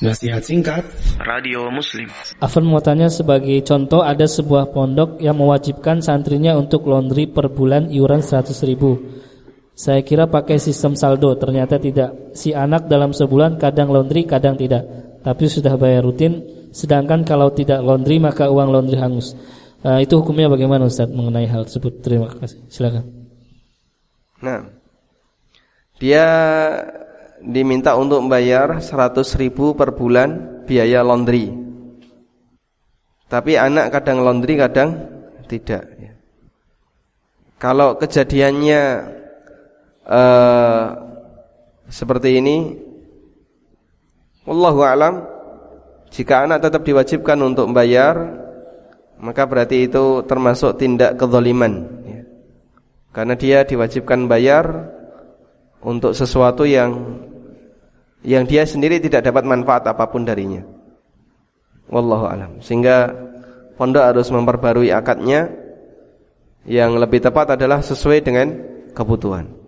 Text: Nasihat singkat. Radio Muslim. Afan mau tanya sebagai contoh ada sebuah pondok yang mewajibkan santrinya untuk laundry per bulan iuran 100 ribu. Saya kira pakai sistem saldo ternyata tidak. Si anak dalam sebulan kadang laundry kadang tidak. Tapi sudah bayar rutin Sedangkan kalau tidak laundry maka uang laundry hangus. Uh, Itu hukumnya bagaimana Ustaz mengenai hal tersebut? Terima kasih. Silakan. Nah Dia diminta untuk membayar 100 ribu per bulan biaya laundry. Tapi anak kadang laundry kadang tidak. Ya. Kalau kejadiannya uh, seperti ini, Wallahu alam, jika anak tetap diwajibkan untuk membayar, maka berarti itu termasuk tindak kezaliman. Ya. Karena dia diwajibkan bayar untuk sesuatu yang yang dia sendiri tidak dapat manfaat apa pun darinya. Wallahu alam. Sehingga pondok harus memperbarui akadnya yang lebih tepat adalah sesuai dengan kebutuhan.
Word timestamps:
Nasihat 0.00 0.40
singkat. 0.40 0.84
Radio 1.20 1.68
Muslim. 1.68 2.08
Afan 2.40 2.64
mau 2.64 2.80
tanya 2.80 3.12
sebagai 3.12 3.60
contoh 3.60 4.00
ada 4.00 4.24
sebuah 4.24 4.72
pondok 4.72 5.20
yang 5.20 5.36
mewajibkan 5.36 6.00
santrinya 6.00 6.56
untuk 6.56 6.88
laundry 6.88 7.28
per 7.28 7.52
bulan 7.52 7.92
iuran 7.92 8.24
100 8.24 8.56
ribu. 8.64 8.96
Saya 9.76 10.00
kira 10.00 10.24
pakai 10.24 10.56
sistem 10.56 10.96
saldo 10.96 11.36
ternyata 11.36 11.76
tidak. 11.76 12.32
Si 12.32 12.56
anak 12.56 12.88
dalam 12.88 13.12
sebulan 13.12 13.60
kadang 13.60 13.92
laundry 13.92 14.24
kadang 14.24 14.56
tidak. 14.56 14.88
Tapi 15.20 15.44
sudah 15.52 15.76
bayar 15.76 16.00
rutin 16.00 16.60
Sedangkan 16.70 17.26
kalau 17.26 17.50
tidak 17.50 17.82
laundry 17.82 18.22
maka 18.22 18.46
uang 18.46 18.70
laundry 18.70 18.98
hangus. 18.98 19.34
Uh, 19.82 19.98
Itu 19.98 20.22
hukumnya 20.22 20.46
bagaimana 20.46 20.86
Ustaz 20.86 21.10
mengenai 21.10 21.50
hal 21.50 21.66
tersebut? 21.66 21.98
Terima 22.02 22.30
kasih. 22.30 22.62
Silakan. 22.70 23.04
Nah 24.40 24.70
Dia 26.00 26.26
diminta 27.40 27.96
untuk 27.96 28.20
membayar 28.20 28.78
100 28.78 29.40
ribu 29.40 29.72
per 29.72 29.96
bulan 29.96 30.62
biaya 30.68 31.00
laundry. 31.00 31.50
Tapi 33.30 33.56
anak 33.56 33.94
kadang 33.94 34.22
laundry 34.26 34.58
kadang 34.58 34.96
tidak. 35.46 35.82
Ya. 35.98 36.12
Kalau 37.60 37.96
kejadiannya 37.96 38.82
uh, 40.08 40.84
seperti 41.90 42.40
ini, 42.40 42.56
Wallahu 44.48 44.80
alam, 44.82 45.14
jika 46.10 46.48
anak 46.48 46.64
tetap 46.64 46.82
diwajibkan 46.82 47.38
untuk 47.44 47.70
membayar, 47.70 48.18
maka 49.20 49.44
berarti 49.44 49.86
itu 49.86 50.24
termasuk 50.24 50.80
tindak 50.80 51.20
kezaliman. 51.20 51.86
Ya. 52.02 52.22
Karena 53.12 53.34
dia 53.36 53.62
diwajibkan 53.62 54.26
bayar 54.26 54.90
untuk 55.84 56.16
sesuatu 56.16 56.64
yang 56.64 57.19
yang 58.24 58.44
dia 58.44 58.64
sendiri 58.64 59.00
tidak 59.00 59.28
dapat 59.28 59.44
manfaat 59.44 59.84
apa 59.88 60.08
pun 60.08 60.24
darinya. 60.24 60.64
Wallahu 61.90 62.26
alam. 62.30 62.50
Sehingga 62.64 63.10
pondok 63.76 64.04
harus 64.04 64.28
memperbarui 64.30 64.94
akadnya 64.94 65.50
yang 66.64 66.96
lebih 66.96 67.20
tepat 67.24 67.56
adalah 67.58 67.80
sesuai 67.80 68.20
dengan 68.20 68.46
kebutuhan. 68.92 69.59